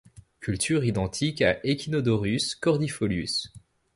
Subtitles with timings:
[0.39, 3.53] Culture identique à Echinodorus cordifolius.